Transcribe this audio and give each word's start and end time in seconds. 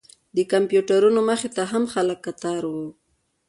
د 0.35 0.37
کمپیوټرونو 0.53 1.19
مخې 1.29 1.49
ته 1.55 1.63
هم 1.71 1.83
خلک 1.93 2.19
کتار 2.27 2.61
و. 2.73 2.75